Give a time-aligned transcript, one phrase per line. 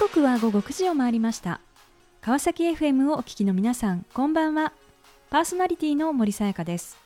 [0.00, 1.60] 刻は午後9時を回りました。
[2.22, 4.72] 川崎 FM をお聞きの皆さんこんばんは。
[5.28, 6.96] パーソナリティの森さやかです。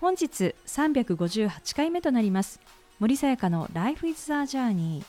[0.00, 2.58] 本日358回目となります
[3.00, 5.02] 森さやかの Life is a Journey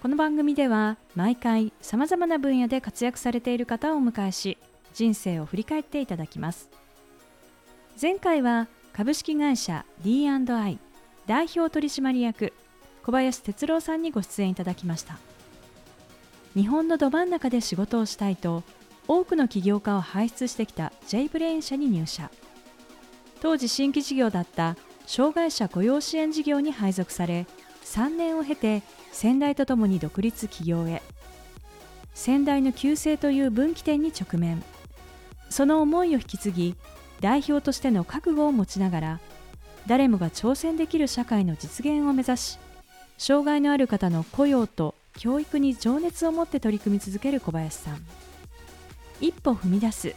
[0.00, 4.56] この番組では毎回さまざまな分野で活躍されている方をお迎えし
[4.92, 6.70] 人生を振り返っていただきます。
[8.00, 10.78] 前回は株式会社 D&I
[11.26, 12.52] 代表取締役
[13.02, 15.18] 小林哲郎さんにご出演いただきました。
[16.54, 18.62] 日本のど真ん中で仕事をしたいと
[19.08, 22.30] 多くの起業家を輩出してきた J ブレイン社に入社。
[23.40, 24.76] 当時新規事業だった
[25.06, 27.46] 障害者雇用支援事業に配属され
[27.84, 31.02] 3年を経て先代とともに独立起業へ。
[32.14, 34.62] 先代の旧姓という分岐点に直面。
[35.50, 36.76] その思いを引き継ぎ
[37.20, 39.20] 代表としての覚悟を持ちながら
[39.86, 42.58] 誰もが挑戦できる社会の実現を目指し
[43.18, 47.98] 障害のある方の雇用と教育に情熱を持って取り組み続ける小林さん。
[49.20, 50.14] 一歩踏み出す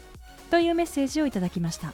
[0.50, 1.94] というメッセージをいただきました。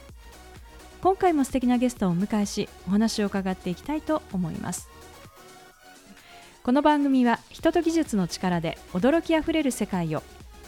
[1.02, 4.88] 今回も素敵なゲストをお迎えしお話を伺っていきたいと思います。
[6.62, 10.22] この番組は人と技術の力で驚きあふれる世界を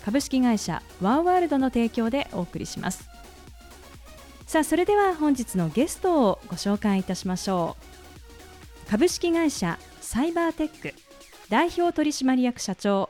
[0.05, 3.09] 株式会社ワンワールドの提供でお送りします。
[4.47, 7.77] さあそれでは本日のゲストをご紹介いたしましょ
[8.87, 8.91] う。
[8.91, 11.06] 株式会社サイバーテック。
[11.49, 13.09] 代表取締役社長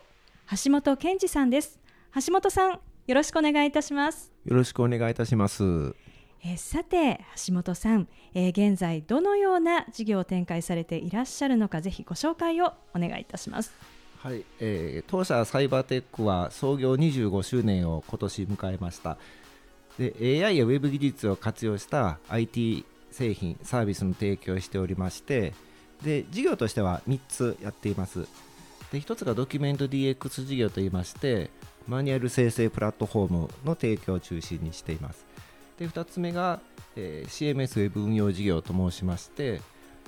[0.63, 1.81] 橋本健二さんです。
[2.27, 4.31] 橋本さんよろしくお願いいたします。
[4.45, 5.95] よろしくお願いいたします。
[6.45, 13.73] えー、さて橋本さん、えー、現在どのような事業を展開されていらっしゃるのかぜひご紹介をお願いいたします。
[14.19, 19.17] はい、えー、当社サイバーテックは創業25周年を今年迎えました。
[19.99, 25.55] で AI や Web 技術を活用した IT 製品サービスの提供をしておりまして
[26.03, 28.27] で事業としては3つやっています。
[28.93, 31.51] で1つがドキュメント DX 事業といいまして
[31.89, 35.25] マニュアル生成プラットフォームの提供を中心にしています。
[35.79, 36.61] で2つ目が、
[36.97, 39.61] えー、CMS ウェブ運用事業と申しまして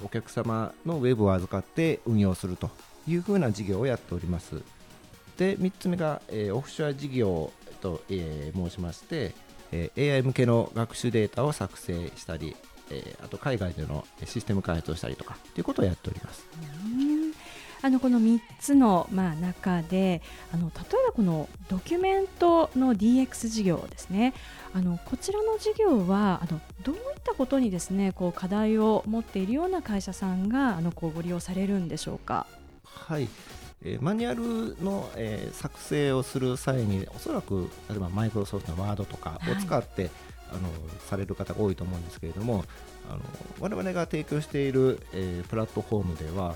[0.02, 2.70] お客様のウェブを預かって運用すると
[3.06, 4.62] いうふうな事業をやっております。
[5.36, 9.34] で3つ目が、えー、オフショア事業と、えー、申しまして、
[9.70, 12.56] え、AI 向けの学習データを作成したり
[12.90, 16.46] えー、あと海外でのシステム開発をしたりとかということをやっております。
[17.80, 20.20] あのこの3つの、まあ、中で
[20.52, 24.34] あの例えばこのドキュメントの DX 事業ですね
[24.74, 32.46] あのこちらの事業はあのどういったことにですねこう課題を持っているような会社さんがあのこうご利用されるんでしょうか？
[32.82, 33.28] はい
[33.84, 40.10] えー、マニュアルの、えー、作成をする際におそらく例えばマイクロソフトのワードとかを使って、はい
[40.50, 40.68] あの
[41.08, 42.64] される方が多いと思うんですけれども
[43.10, 43.20] あの
[43.60, 46.54] 我々が提供している、えー、プラットフォームでは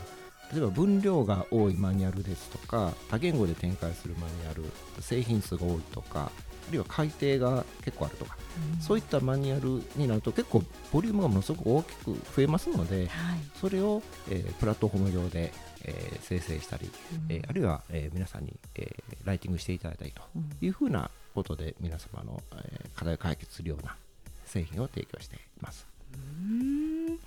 [0.53, 4.65] 例えば分量が多いマニュアルですとか多言語で展開するマニュアル
[5.01, 6.31] 製品数が多いとか
[6.69, 8.37] あるいは改定が結構あるとか、
[8.77, 15.53] うん、そういったマニュアルになると結構ボリュームがものすごく大きく増えますので、はい、それを、えー、プラットフォーム上で、
[15.85, 16.91] えー、生成したり、
[17.29, 20.23] うん、えー、あるいは、え皆さんに、えライティングしていただいたりと
[20.61, 23.97] いうふうなことで皆様の、え課題を解決するような
[24.45, 25.87] 製品を提供しています。
[26.15, 27.19] うん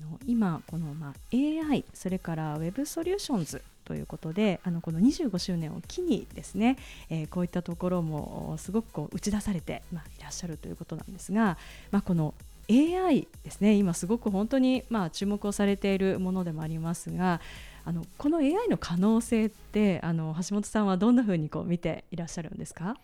[0.00, 6.78] あの今この、ま、AI それから Web ソリューションズということであのこの25周年を機にですね、
[7.10, 11.58] えー、こういったところもすごくこう打ち出されて、まあ、いらっしゃるということなんですが、
[11.90, 12.34] まあ、この
[12.70, 17.40] AI ですね今すごく本当にまあ注目をされているものでもありますが
[17.84, 22.96] あのこの AI の可能性ってあの橋本さんはどんなふうにこう見ていらっしゃるんですか？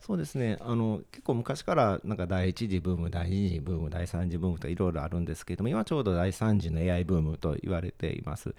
[0.00, 8.54] そうですねあの結構昔からなんか第1次ブーム第2次ブーム第3次ブームといろいろあるんですけども今ちょうど第3次の AI ブームと言われています。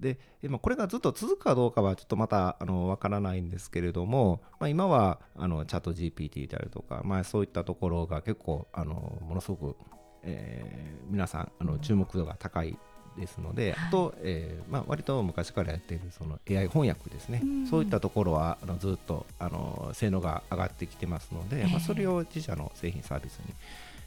[0.00, 9.76] で今これがずっと続くかどうかはちょっとまたあの分からないんですけれども、まあ、今はあのチャット GPT であるとか、まあ、そういったところが結構あのものすごく、
[10.22, 12.78] えー、皆さんあの注目度が高い
[13.20, 23.54] ですので、はい、あと、えーまあ、割と昔からやっているその AI 翻訳ですね、うん、そういったところはあのずっとあの性能が上がってきてますので、えー、まあ、それを自社の製品サービスに、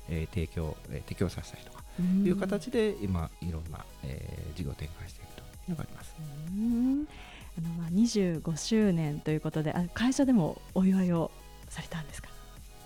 [0.10, 1.83] えー、提供、えー、提供させたりとか
[2.25, 6.16] いう形で今いろんな、えー、事業を展開しているというのがあります。
[6.19, 7.07] うん。
[7.56, 11.30] あのまあ25周年ということであ会社でもお祝いを
[11.69, 12.32] されたんですか？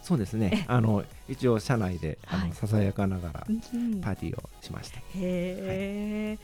[0.07, 0.63] そうですね。
[0.69, 6.37] あの一応社内で、あのささやかながらパーティーをしました、へえ、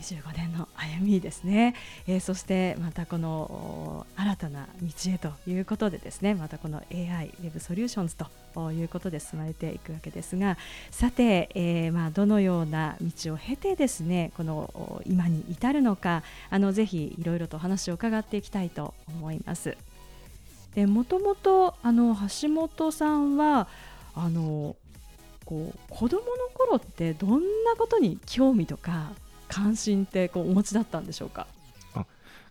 [0.00, 1.76] はい、いや25年の歩みですね、
[2.08, 10.58] えー、そしてまたこの新たな道へということでですねまたこの AI ウェブソリューションズということで進まれていくわけですが
[10.90, 19.76] さて、えー、まあどのような道を経てですねこの今に至るのかあのぜひいろいろと話を伺っていきたいと思います。
[20.74, 23.68] でもともとあの橋本さんは
[24.14, 24.76] あの
[25.44, 29.10] こう子供の頃ってどんなことに興味とか
[29.48, 31.46] 関心ってこうお持ちだったんでしょうか？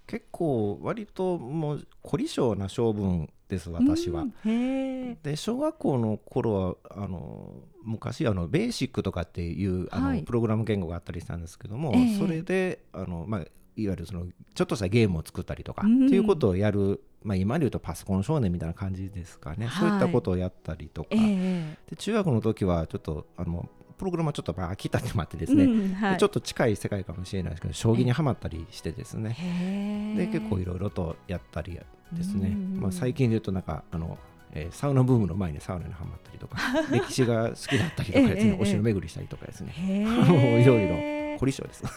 [0.05, 4.25] 結構割ともう凝り性な性分です私は。
[4.43, 13.41] で小学校の頃はあの昔あのベーシックとかっていうあの、はい、プログラム言語があったりしたんですけども、えー、それであの、まあ、
[13.81, 30.15] いわゆるそのちょっとしたゲームを作ったりとかっていうことをやる、まあ、今で言うとパソコン少年みたいな感じですかね、はい、そういったことをやったりとか、えー、で中学の時はちょっとあのプログラムはちょっと飽きたってもあってですね、うんはい、ちょっと近い世界かもしれないですけど将棋にはまったりしてですね。
[30.17, 31.77] で結構いろいろとやったり
[32.13, 34.17] ですね、まあ、最近で言うとなんかあの
[34.51, 36.57] えー、サウナブームの前にサウナにはまったりとか
[36.91, 39.73] 歴史が好きだったりとかですね、お城巡りしたりとかですね。
[39.77, 40.95] いろいろ
[41.39, 41.83] 凝り性です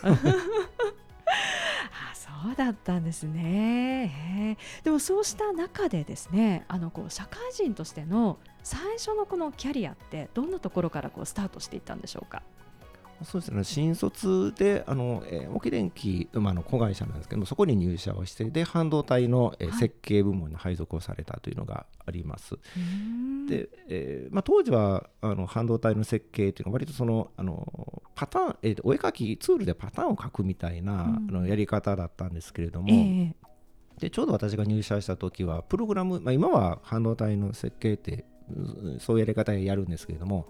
[2.43, 4.57] そうだったんですね。
[4.83, 12.43] でもそうした中でですねあのこう社会人としての最初のこのキャリアってどんなところからこうスタートしていったんでしょうか？
[13.25, 13.65] そうですね。
[13.65, 22.57] 新卒であの、えー、沖電機馬の子会社なんですけどもそこに入社をしてで半導体の、えー、設計部門に配属をされたというのがあります。
[23.49, 33.35] で、えーまあ、当時はあの半導体の設計というのは割とそのあのパターン、えー、お絵描きツールでパターンを描くみたいな、うん、あのやり方だったんですけれども、えー、
[34.01, 38.25] でちょうど私が入社した時はプログラム、まあ、今は半導体の設計って
[38.99, 40.49] そういうやり方でやるんですけれども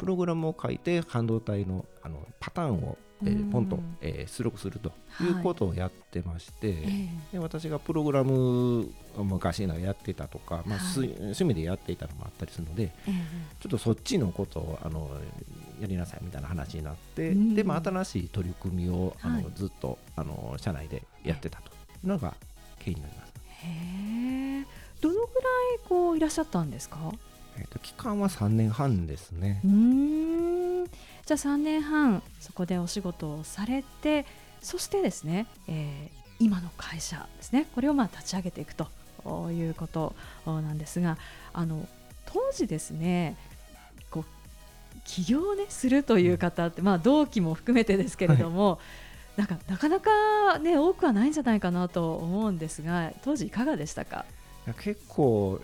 [0.00, 4.92] プログラムを書いて半導体のあのパターンを、えー、ポンと、えー、出力すると
[5.22, 8.88] いうことをやってまして、はい、で私がプログラム
[9.18, 13.14] を昔のやってたとか、まあ、はい、趣味でやっていたのもあったりするので、えー、
[13.60, 15.10] ちょっとそっちのことをあの
[15.82, 21.74] やりなさいみたいな話になって、でまあ、新しい取り組みをあの、はい、ずっとあの社内でやってたとい
[22.04, 22.34] うのが
[22.78, 23.32] 経緯になります。
[23.66, 24.66] へ
[25.02, 25.30] どのぐらい
[25.86, 27.12] こういらっしゃったんですか？
[27.60, 29.60] えーと、期間は3年半ですね。
[29.64, 30.84] うん。
[30.86, 34.26] じゃあ3年半そこでお仕事をされて
[34.62, 37.66] そしてですね、えー、今の会社ですね。
[37.74, 38.88] これをまあ立ち上げていくと
[39.50, 40.14] いうこと
[40.46, 41.18] なんですが
[41.52, 41.86] あの
[42.26, 43.36] 当時ですね
[44.10, 44.24] こう
[45.04, 48.78] 起業を、ね、するという方って、まあ、同期も含めてですけれども、は
[49.36, 54.24] い、なんかなかなか、ね、多くはないんじゃないかなと思うんですが当時いかがでしたか？
[54.82, 55.60] 結構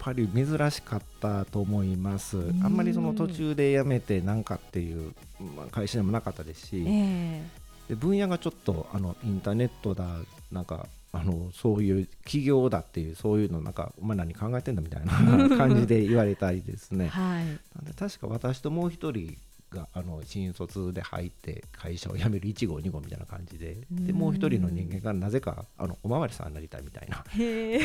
[0.00, 2.38] ぱり珍しかったと思います。
[2.64, 5.12] あんまりその途中で辞めてなんかっていう、
[5.56, 10.06] まあ、会社でもなかったですし、えー、で分野がちょっとあのインターネットだ
[10.50, 15.12] なんかあのそういう企業だっていうそういうのなんかお前何考えてんだみたいな
[15.56, 17.08] 感じで言われたりですね。
[17.08, 17.50] はい、な
[17.82, 19.36] んで確か私ともう一人
[19.70, 27.24] があの新卒で入って会社を辞める1号2号みたいな感じででもう一人の人間がなぜかあのおまわりさんになりたいみたいな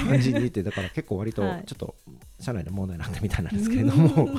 [0.10, 1.96] 感じにいてだから結構割とちょっと
[2.40, 4.30] 社内で問題になったみたいなんですけれども。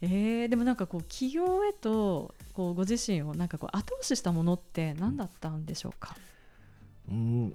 [0.00, 6.14] えー、でもなんかこう企業へとこうご自身をなんかこう後押ししたものって何だったんでしょうか、
[7.10, 7.54] うん、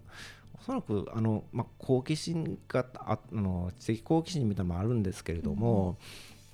[0.60, 5.96] おそらくあの、まあ、好奇心があの知的好奇心みたいなのもあるんですけれども、うん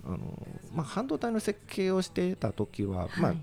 [0.05, 0.17] あの
[0.73, 3.33] まあ、半導体の設計をしていた時は、はい、まあ、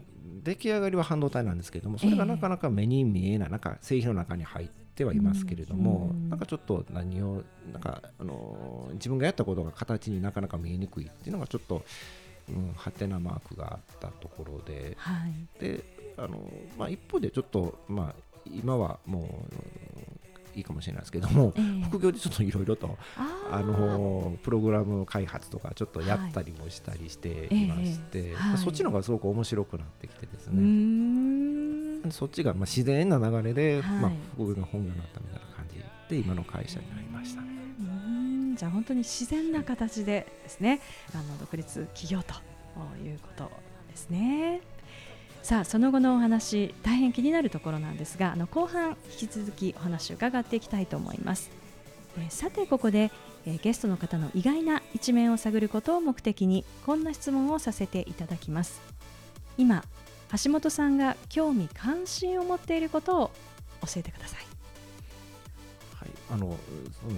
[0.45, 7.43] 出来上がりは半導体なんですけれどもそれがなかなか目に見えないなんか製品の中に入ってはいますけれども、うん、なんかちょっと何を
[7.73, 11.85] なんかあの自分がやったことが形になかなか見えにくいっていうのがちょっと、
[12.49, 15.85] うん、はてなマークがあったところで、はい、で
[16.19, 16.39] あの
[16.79, 18.15] まあ、一方でちょっと、まあ、
[18.47, 20.22] 今はもう
[20.55, 22.99] いいかもしれないですけども、えー、副業でちょっといろいろと
[23.51, 32.11] あのプログラム開発とかちょっとやったりもしたりしていまして、はいえーはい、そっちの方がすごく面白くなってきてですね。
[32.11, 35.79] そっちがまあ自然な流れで、はい、まあ、副業が本業になったみたいな感じ
[36.09, 37.49] で今の会社になりましたね。
[38.57, 40.81] じゃあ本当に自然な形でですね
[41.15, 42.35] あの独立企業と
[43.03, 43.51] いうことなん
[43.89, 44.61] ですね。
[45.43, 51.51] さあその後のお話大変気になるところなんですがあの後半引き続きお話を伺っていきたいと思います、
[52.17, 53.11] えー、さてここで、
[53.45, 58.81] えー、ゲストの方の意外な一面を探ることを目的にこんな質問をさせていただきます。
[59.59, 59.85] 今
[60.45, 63.31] 橋本さんが興味関心を持っていることを
[63.83, 64.47] 教えてください。
[65.97, 66.57] はい、あの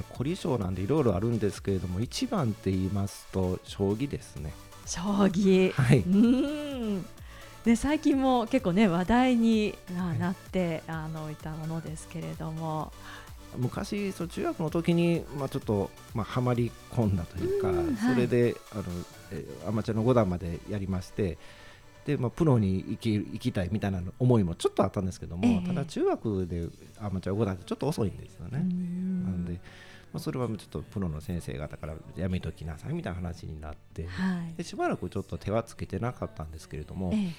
[0.09, 4.53] 凝り性なんでいろいろあるんですけれども一番って言いますと将棋ですね。
[4.87, 5.71] 将棋。
[5.73, 7.24] はい
[7.65, 9.75] ね、最近も結構ね話題に
[10.19, 12.93] なってあのいたものですけれども。
[13.57, 18.83] 昔その中学の時にまあちょっとまあはまり込んだというか、はい、それであの、
[19.31, 21.39] えアマチュアの5段までやりまして
[22.05, 26.67] で、まあ、プロに行き行きたいみたいな思いもちょっとあったんですけども、えー、ただ中学で
[26.99, 28.59] アマチュア5段ってちょっと遅いんですよね。
[28.59, 29.61] なんで
[30.13, 37.33] まあ、それはちょっとプロの先生方からやめときなさいみたいな話になって、はい、でしばらくちょっと手はつけてなかったんですけれども、えー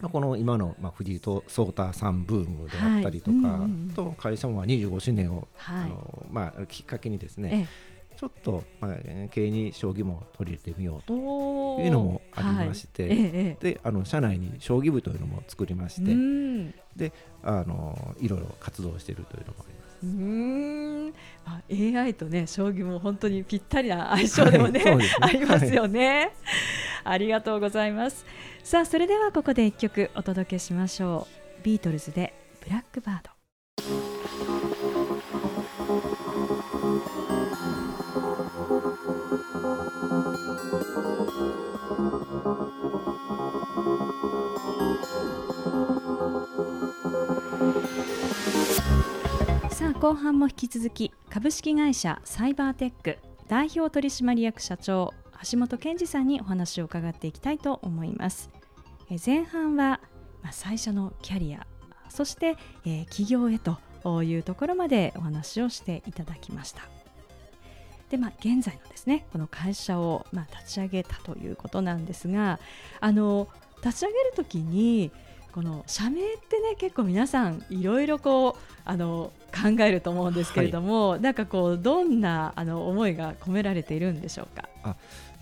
[0.00, 7.68] まあ、この今の、まあ、藤井と颯太さんブームであったりとか、はいうん、と会社もまあ25周年を、はい、あのまあ、きっかけにですね、
[8.16, 8.96] ちょっと、まあ、
[9.30, 13.12] 経営に将棋も取り入れてみようというのもありまして、はい。
[13.12, 19.79] ええ、であの社内に将棋部というのも作りまして、であのいろいろ活動しているというのもあります。
[20.02, 21.14] うん。
[21.44, 24.96] あ AI とね将棋も本当にぴったりな相性でもねはい。
[24.96, 26.32] ね、ありますよね、
[27.04, 28.24] はい、ありがとうございます。
[28.62, 31.26] さあそれではここで一曲お届けしましょ
[31.60, 31.62] う。
[31.62, 32.32] ビートルズで
[32.64, 33.30] ブラックバード
[50.00, 55.12] 後半も引き続き株式会社サイバーテック代表取締役社長
[55.50, 58.48] 橋本健二さんにお話を伺っていきたいと思います。
[59.10, 60.00] え前半は、
[60.42, 61.66] まあ、最初のキャリア
[62.08, 66.88] そして、えー、企業へというところまでお話をしていただきました。
[68.08, 72.58] でまあ、現在のですねこの会社を、まあ、立ち上げたということなんですが
[73.00, 73.48] あの
[73.84, 75.12] 立ち上げるときに
[75.52, 84.68] この社名ってね結構皆さんいろいろこうあの考えると思うんですけれども、はい、なんかこうどんなあの思いが込められているんでしょうか？
[84.82, 84.96] あ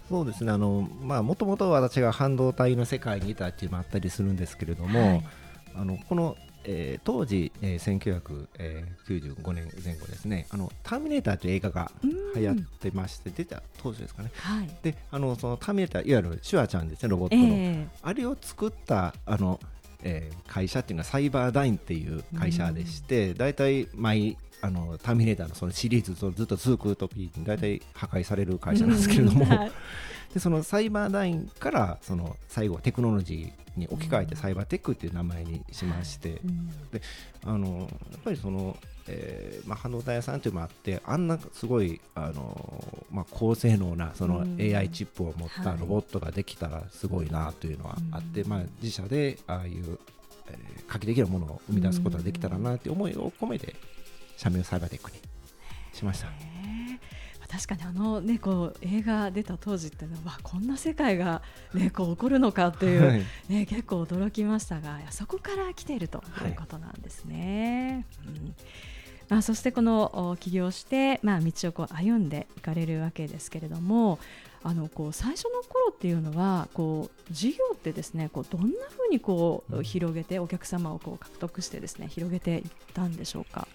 [0.09, 0.53] そうですね。
[0.53, 5.25] あのまあもともと私が半導体の世界にいたっていうのもあったりするんですけれども、はい、
[5.77, 6.37] あのこの
[6.71, 7.99] えー、当時、えー、
[9.07, 11.91] 1995年前後ですね「あのターミネーター」という映画が
[12.37, 19.59] 流行ってまして出た当時ですかね、はい、であのそのターミネーターいわゆるシュワちゃんですねロボットの、えー、あれを作ったあの
[20.03, 29.47] えー、会社っていうのはサイバーダインっていう会社でして、大体毎あのターミネーターのそのシリーズとずっと続く時に大体破壊される会社なんですけれども、
[30.35, 36.41] でそのサイバーダインからその最後テクノロジーに置き換えてサイバーテックっていう名前にしまして、
[36.93, 37.03] で
[37.45, 38.77] あのやっぱりその
[39.09, 49.99] えーまあ、半導体屋さんというのもあってあんなすごいあの、まあ、高性能なその AI チップを持ったロボットができたらすごいなというのはあって、まあ、自社でああいう、
[50.49, 53.75] えー、画期的なものを生み出すことができたらなという思いを込めて
[54.39, 55.19] 社名をサイバーテックに
[55.93, 56.29] しました。
[57.49, 61.41] 確かにあの、ね、こう映画出た当時っていうのはこんな世界が、
[61.73, 68.07] ね、こう起こるのかっていう、はい、ね、結構驚きましたがそこから来ているということなんですね。
[68.27, 68.55] はい、うん
[69.31, 74.19] まあ、そしてこの起業して、まあ、道をこう歩んでいかれるわけですけれども
[74.63, 82.63] あのこう最初の頃っていうのはこう事業ってですねこうどんなふうにこう広げてお客様をこう獲得してですね広げていっ
[82.95, 83.69] たんでしょうか？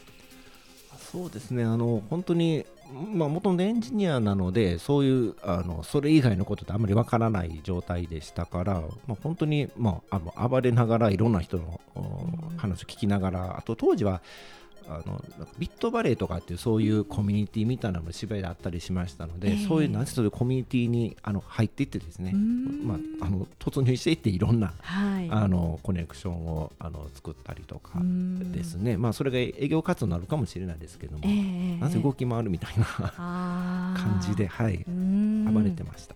[1.13, 1.63] そうですね。
[1.63, 2.65] あの本当に
[3.11, 11.81] まあ、元のエンジニアなのでそういうあのそれ以外のことってあんまりわからない状態でしたから、まあ、本当に、まあ、あの暴れながらいろんな人の
[12.57, 14.21] 話を聞きながらあと当時は
[14.87, 15.21] あの
[15.57, 32.85] ビットバレーとかっていうそういうコミュニティみたいなのも芝居であったりしましたので、えー、そういうなんそういうコミュニティにあの入っていってですね、まあ、あの突入していっていろんな、はい、あのコネクションをあの作ったりとかですね、まあ、それが営業活動になるかもしれないですけども、えー、なぜ動き回るみたいな
[33.95, 34.85] 感じで、はい、
[35.51, 36.15] 暴れてました。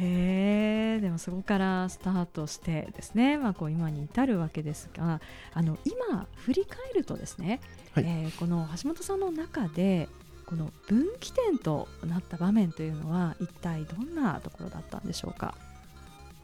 [0.00, 0.48] えー
[0.88, 5.20] へえでもそこからスタートしてですね、まあ、こう今に至るわけですが
[5.54, 7.60] あの今振り返るとですね、
[7.92, 10.08] はい、えー、この橋本さんの中で
[10.46, 15.54] この分岐点となった場面というのは一体どんなところだったんでしょうか？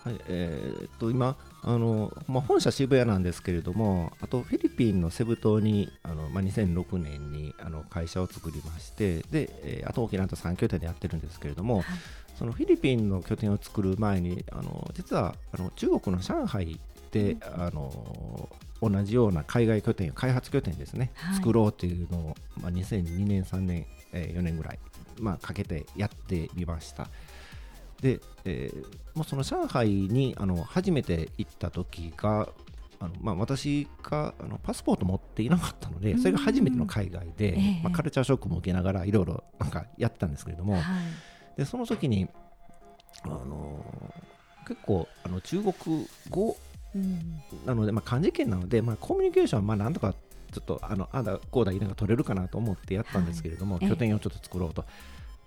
[0.04, 11.84] はいえー、っと今あの、まあ、本社渋谷なんですけれどもあとフィリピンのセブ島にあの、まあ、2006年にあの会社を作りましてで、えー、あと沖縄と3拠点でやってるんですけれども、はい、
[12.34, 18.48] そのフィリピンの拠点を作る前にあの実はあの中国の上海で、あの
[18.82, 24.78] 同じような海外拠点開発拠点ですね、はい、作ろうというのを、まあ、2002年3年、えー、4年ぐらい、
[25.20, 27.08] まあ、かけてやってみました。
[28.00, 32.48] で、えー、もうその上海にあの初めて行った時が
[33.00, 40.82] あのまあ、私があのパスポート持っていなかったのでそれが初めての海外で、まあ、カルチャーショックも受けながらいろいろなんかやったんですけれども、はい
[41.56, 42.28] でその時に
[43.24, 43.84] あの
[44.66, 45.74] 結構あの中国
[46.30, 46.56] 語
[46.94, 47.42] うん。
[47.66, 50.14] なので、まあ、漢字圏なので、まあ、コミュニケーションはまあなんとか
[50.52, 54.84] ちょっとあのあだこうだ言いながら取れるかなと思ってやったんですけれども、拠点をちょっと作ろうと。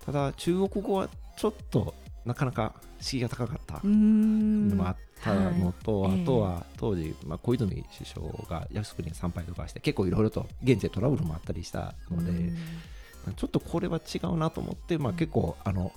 [0.04, 1.94] ただ中国語はちょっと
[2.26, 6.22] なかなか敷居が高かったのもあったのと、はい。
[6.22, 12.56] あとは当時、まあ、小泉首相が靖国に参拝とかして結構いろいろと現地でトラブルもあったりしたので、うん
[13.36, 15.92] ちょっとこれは違うなと思って、まあ、結構あの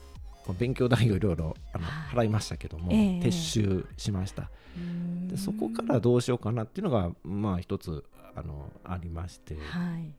[0.60, 2.26] 勉強代をいろいろあのはい。
[2.26, 3.20] 払いましたけども、ええ。
[3.20, 4.50] 撤収しました。
[4.76, 5.28] うん。
[5.28, 8.04] でそこからどうしようかなっていうのがまあ一つ
[8.36, 9.56] あのありまして。
[9.56, 10.12] はい。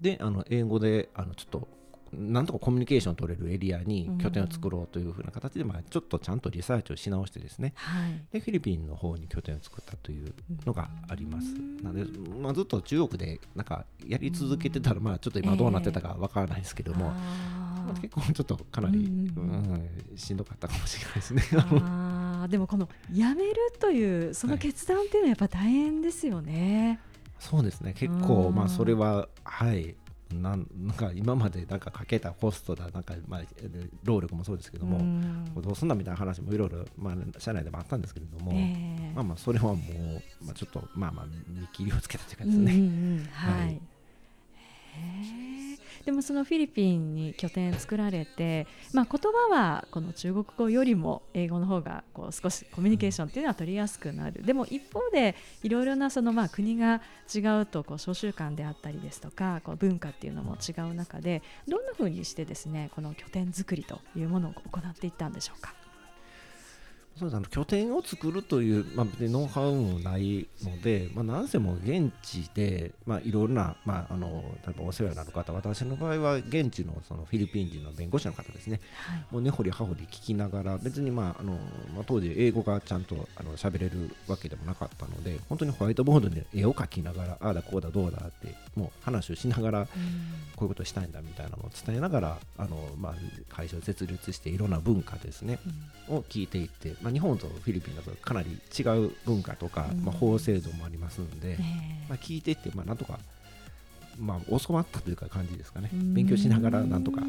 [0.00, 1.68] であの英語であのちょっと
[2.16, 7.72] なんとかコミュニケーション取れるエリアに拠点を作ろうというふうな形で、まあ、ちょっとちゃんとリサーチをし直してですね。
[7.76, 8.20] はい。
[8.32, 10.32] でフィリピンの方に拠点を作ったという
[10.66, 11.48] のがあります。
[11.54, 11.82] うん。
[11.82, 21.42] なので、まあ、ずっと中国でなんかやり続けてたらまあちょっと今どうなってたかわからないですけども、あまあー結構ちょっとかなり、うんしんどかったかもしれないですね。
[21.52, 22.48] あー。
[22.48, 27.00] でもこの辞めるというその決断っていうのはやっぱ大変ですよね。
[27.38, 27.94] そうですね。
[27.96, 28.54] 結構うん。
[28.54, 29.94] まあそれははい
[30.32, 35.62] なんなんか今までなんかかけたコストだなんかまあえー労力もそうですけども、うん。
[35.62, 38.56] どうすんだみたいな話もいろいろまあ社内でもあったんですけれども、え
[39.10, 39.12] え。
[39.14, 39.76] まあまあそれはもう、
[40.44, 42.76] まあ、ちょっとまあまあ見切りをつけたというかですうんうんね、う
[43.22, 43.28] ん。
[43.30, 45.53] はい、はい
[46.04, 57.00] でもそのフィリピンに拠点作られて、まあ、言葉はこの中国語よりも英語の方がこう少しコミュニケーションっていうのは取りやすくなるでも一方でいろいろなそのまあ国が
[57.34, 65.83] 違うとこう召集官であったりですとかこう文化っていうのも違う中でどんなふうにしてですねこの拠点作りというものを行っていったんでしょうか？
[67.18, 78.80] そうですあの拠点を作るという、まあ、別にノウハウもないので、まあ、なんせも現地で、まあ、いろいろな、まあ、あの例えばお世話になる方私の場合は現地のそのフィリピン人の弁護士の方ですね。
[79.08, 79.24] はい。
[79.30, 81.52] もう根掘り葉掘り聞きながら別に、まああの
[81.94, 89.86] まあ、当時英語がちゃんとあの喋れるわけでもなかったので本当にホワイトボードに絵を描きながらああだこうだどうだってもう話をしながら
[90.56, 93.14] こういうことしたいんだみたいなのを伝えながらあの、まあ、
[93.54, 95.58] 会社を設立していろんな文化ですね
[96.08, 96.16] うん。
[96.16, 101.56] を聞いていって、まあ、日本とフィリピンだとかなり違う文化とか、うんまあ、法制度もありますんで、ええ
[102.08, 103.18] まあ、聞いていって、まあ、なんとか、
[104.18, 107.20] まあ、教わったというか感じですかねうん勉強しながらなんとか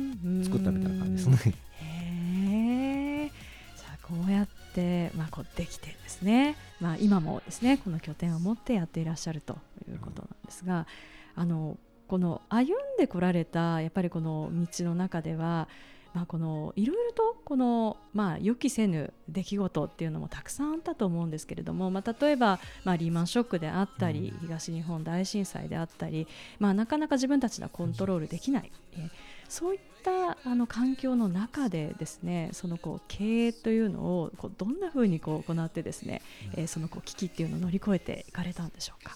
[0.43, 1.53] 作ったみたいな感じですね。
[1.81, 3.27] へえ。
[3.27, 6.55] じゃあこうやってまあこうできてですね。
[6.79, 9.57] まあ今もですねこの拠点を持ってやっていらっしゃると
[9.89, 10.87] いうことなんですが、
[11.35, 15.67] あのこの歩んでこられたやっぱりこの道の中では。
[16.15, 26.25] まあ、このいろいろとこの、まあ、予期せぬ出来事っていうのもたくさんあったと思うんですけれども、まあ、例えば、まあ、リーマンショックであったり、東日本大震災であったり、
[26.57, 29.09] まあ、なかなか自分たちではコントロールできない、えー
[29.47, 36.23] そういったあの環境の中でですねそのこう経営というのをこうどんなふうにこう行ってですね、
[36.55, 39.15] えーそのこう危機っていうのを乗り越えていかれたんでしょうか？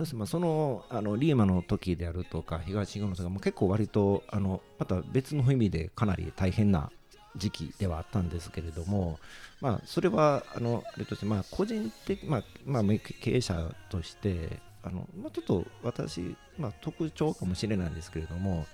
[0.00, 6.90] そうですまあ、そのあのリーマの時であるとか東日本の時も結構割とあのまた別の意味でかなり大変な
[7.36, 9.18] 時期ではあったんですけれども、
[9.60, 18.64] まあ、それはあのあれとして、まあ、個人的、まあまあ、経営者としてあの、まあ、ちょっと私、まあ、特徴かもしれないんですけれども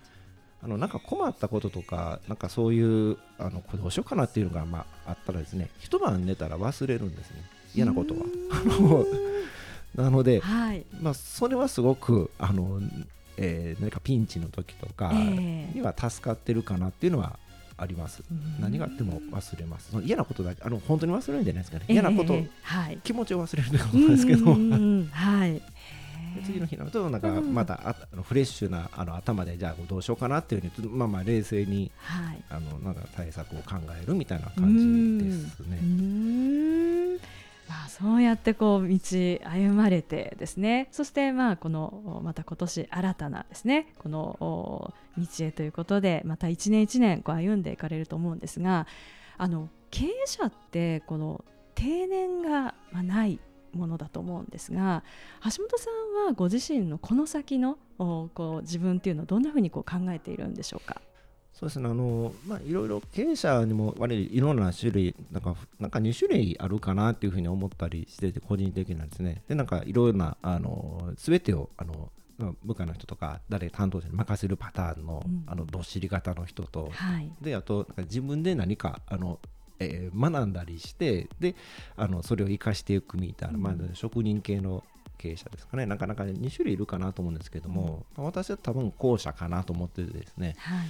[0.62, 7.42] あのなんか困ったこととかなんかそういうあのこれどうしようかなっていうのが、まあ、あったらですね一晩寝たら忘れるんですね。
[7.74, 8.20] 嫌なことは。
[9.96, 12.80] なので、はい、まあ、それはすごくあの、
[13.38, 17.38] えー何かピンチの時とかええには助かってるかなっていうのは
[17.78, 18.22] あります。
[18.58, 19.90] 何があっても忘れます。
[19.90, 21.84] その嫌なことだけあの本当に忘れるんじゃないですかね。
[21.88, 25.62] 嫌なこと、ええはい、気持ちを忘れるということですけど、うんうんうんはい。
[26.44, 32.42] 次の日になるとなんかうんまたああのフレッシュなあの頭でじゃあどうしようかなっていうふうにまあまあ冷静にはい。
[32.48, 35.78] あのなんか対策を考えるみたいな感じですね。
[37.68, 38.98] まあ、そうやってこう道
[39.44, 48.86] 歩まれてですねそしてまあこのまた今年新たなですねこの道へということでまた一年一年こう歩んでいかれると思うんですが
[49.36, 53.40] あの経営者ってこの定年がまない
[53.72, 55.02] ものだと思うんですが
[55.44, 55.90] 橋本さ
[56.22, 61.00] んはご自身のこの先のこう自分っていうのをどんなふうにこう考えているんでしょうか？
[61.58, 69.42] そうですね、あのまあ、いろいろ経営者にも割りいろんな種類なんか、なんか2種類あるかなっていうふうに思ったりしてて、個人的なんですね。
[69.48, 75.44] で、なんかいろんな、あの全てをあの、まあ部下の人とか、誰担当者に任せるパターンの,、うん。
[75.46, 79.38] あのどっしり型の人と、はい、であと自分で何かあの、
[79.78, 81.54] えー学んだりしてで
[81.96, 83.62] あのそれを生かしていくみたいな、うん。
[83.62, 84.84] まあ、職人系の
[85.16, 85.86] 経営者ですかね。
[85.86, 90.54] なかなか2種類いるかなと思うんですけども、まあ私は多分後者かなと思っててですね。
[90.58, 90.86] はい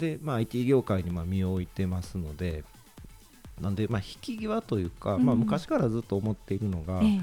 [0.00, 2.64] で、まあ、IT 業界にまあ身を置いてますので
[3.60, 7.20] なんで、まあ、引き際というか、うんまあ、昔からずっと思っているのが、ええ。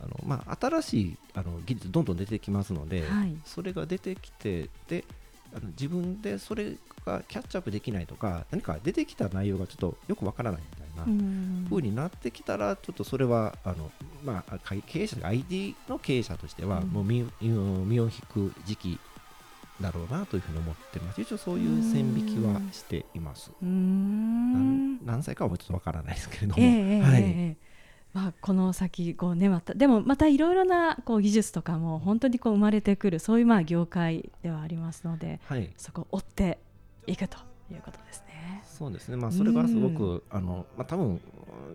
[0.00, 3.34] あのまあ、新しいあの技術どんどん出てきますので、はい。
[3.44, 5.04] それが出てきてで
[5.52, 11.66] あの自分でそれがキャッチアップできないとか何か出てきた内容がちょっとよくわからないみたいなうん。
[11.68, 13.90] 風になってきたらちょっとそれはあの、
[14.24, 16.88] まあ、か経営者 IT の経営者としてはうん。
[16.88, 19.00] もう身,、身を引く時期
[19.80, 21.20] だろうなというふうに思ってます。
[21.20, 23.50] 一応そういう線引きはしています。
[23.62, 27.22] 何歳かはちょっとわからないですけれども、ええええはい。
[27.22, 27.68] ええ。
[28.14, 36.58] まあ、この先こう、ね、またでもまたいろいろなこう技術とかも本当にこう生まれてくるそういうまあ業界ではありますのではい、そこを追って
[37.06, 37.38] いくと
[37.70, 38.28] いうことですね。
[38.78, 41.20] そうですね、まあ、それがすごうく、あのまあ、多分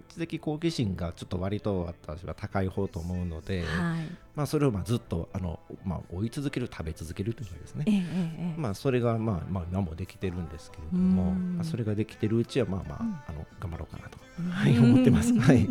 [0.08, 4.08] 知的好奇心がちょっと割と私は高い方と思うので、はい。
[4.36, 11.58] まあ、それをまあずっとあの、まあ、追い続ける、食べ続けるというかですねえ、ええまあ、それが、まあまあ、今もできてるんですけれども、うん。
[11.58, 13.08] まあ、それができてるうちは、まあまあ、うん。
[13.28, 14.50] あの頑張ろうかなと、うん。
[14.50, 15.38] はい、思ってます。
[15.38, 15.68] はい、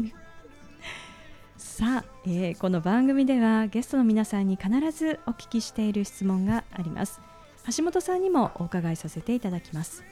[1.57, 7.23] さあ、えーこの番組ではゲストの皆さんに必ずお聞きしている質問があります。
[7.77, 10.03] 橋本さんにもお伺いさせていただきます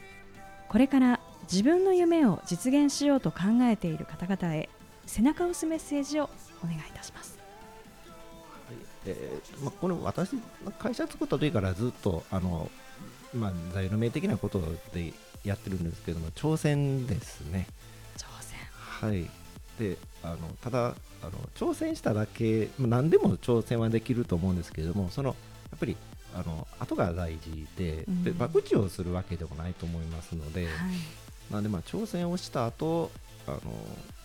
[0.71, 1.19] これから
[1.51, 4.69] 自分の夢を実現しようと考えている方々へ
[5.05, 6.29] 背中を押すメッセージを
[6.63, 7.37] お願いいたします。
[9.05, 10.31] えーまあ、これ私
[10.79, 12.71] 会社作った時からずっとあの、
[13.33, 14.61] まあ、座右の銘的なこと
[14.93, 15.11] で
[15.43, 17.67] やってるんですけども挑戦ですね。
[18.15, 18.57] 挑戦。
[18.71, 19.29] はい、
[19.77, 25.35] であのただあの挑戦しただけまあ何でも挑戦はできると思うんですけれどもその
[25.71, 25.97] やっぱり
[26.35, 28.23] あの後が大事で,、うん。
[28.23, 30.71] で博打をするわけでもないと思いますので、はい。
[31.53, 33.11] なんでまあ挑戦をした後
[33.47, 33.59] あの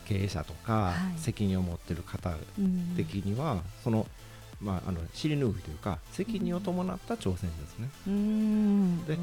[0.07, 1.19] 経営者とかはい。
[1.19, 2.95] 責任を持っている方うん。
[2.97, 4.07] 的には、その
[4.61, 7.91] まあ、あの尻拭いというか責任を伴った挑戦ですね。
[8.07, 9.05] うーん。
[9.05, 9.19] でえー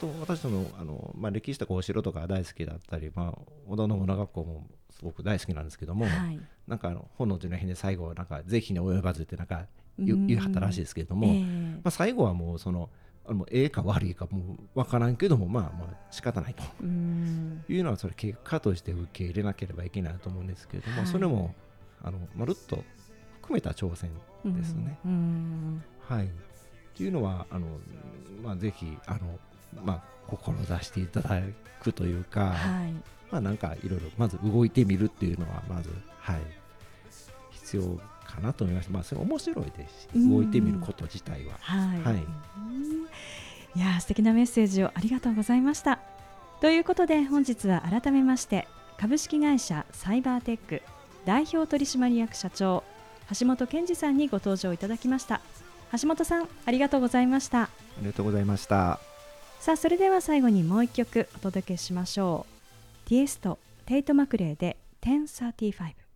[0.00, 6.38] と私どもあの、まあ、歴史とかお城とか大好きだったり、まあ、織田信長学校もすごく大好きなんですけども、はい。
[6.68, 9.66] なんかあの本能寺の変で最後なんか是非に及ばずってなんか
[9.98, 11.42] いはったらしいですけれども、ええ。
[11.42, 12.90] まあ、最後はもうその
[13.26, 16.62] あのええか悪いかもう分からんけどもまあまあ仕方ないと。
[16.82, 17.64] うん。
[17.68, 21.06] いうのはそれ結果として受け入れなければいけないと思うんですけれども、はい。
[21.06, 21.54] それも
[22.02, 22.82] あのまるっと
[23.48, 24.10] 含めた挑戦
[24.44, 24.98] ですね。
[25.04, 26.28] うんはい、っ
[26.94, 27.66] ていうのはあの、
[28.42, 29.38] まあ、ぜひあの、
[29.84, 31.40] まあ、志していただ
[31.82, 32.92] くというか、はい。
[33.30, 36.40] まあ、なんかいろいろまず動いてみるっていうのはまず、はい、
[37.68, 37.82] 必要
[38.24, 38.90] かなと思います。
[38.90, 40.30] まあ、それ面白いですしうん。
[40.30, 41.54] 動いてみること自体は。
[41.60, 42.14] はい、はい。
[42.14, 43.08] うん。
[43.76, 45.98] いやー素敵なメッセージをありがとうございました。
[46.60, 50.82] ということで本日は改めまして株式会社サイバーテック
[51.24, 52.82] 代表取締役社長
[53.38, 55.40] 橋本健二さんにご登場いただきました。
[55.92, 57.62] 橋本さんありがとうございました。
[57.62, 58.98] ありがとうございました。
[59.60, 62.46] さあそれでは最後にもう一曲お届けしましょ
[63.06, 63.08] う。
[63.08, 66.07] ティエストテイト・マクレーで1035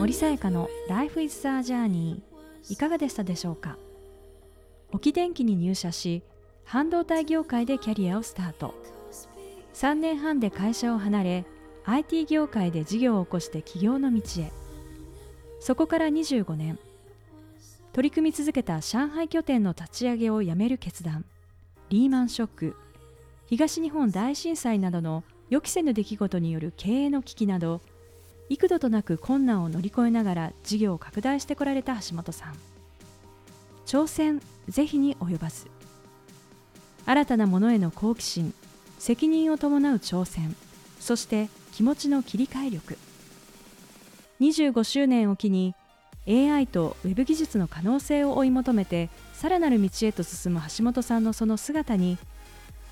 [0.00, 2.22] 森さやかの Life is a Journey
[2.70, 3.76] いかがでしたでしょうか？
[4.92, 6.22] 沖電機に入社し
[6.64, 8.74] 半導体業界でキャリアをスタート。
[9.74, 11.44] 3年半で会社を離れ
[11.84, 14.50] IT 業界で事業を起こして起業の道へ。
[15.60, 16.78] そこから25年。
[17.92, 21.26] 取り組み続けた上海拠点の立ち上げをやめる決断。
[21.90, 22.76] リーマンショック。
[23.44, 27.82] 東日本大震災などの予期せぬ出来事による経営の危機など
[28.50, 32.54] 幾度となく困難を乗り越えながら事業を拡大してこられた橋本さん。
[33.86, 35.68] 挑戦是非に及ばず。
[37.06, 38.52] 新たなものへの好奇心
[38.98, 40.54] 責任を伴う挑戦
[40.98, 42.98] そして気持ちの切り替え力。
[44.40, 45.76] 25周年を機に
[46.26, 52.18] AI と Web 技術の可能性を追い求めてさらなる道へと進む橋本さんのその姿に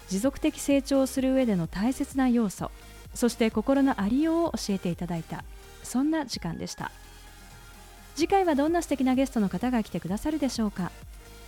[0.09, 2.71] 持続的成長をする上での大切な要素
[3.14, 5.44] そして心のありようを教えていただいた。
[5.83, 6.90] そんな時間でした。
[8.14, 10.90] 次回はどんな素敵なゲストの方が来てくださるでしょうか。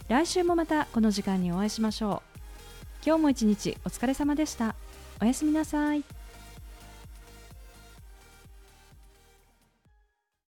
[0.08, 2.38] 来週もまたこの時間にお会いしましょう。
[3.04, 4.74] 今日も一日お疲れ様でした。
[5.20, 6.04] おやすみなさい。